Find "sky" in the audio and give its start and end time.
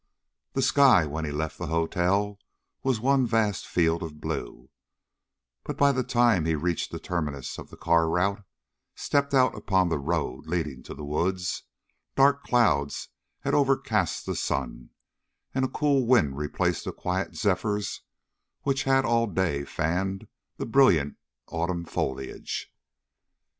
0.63-1.05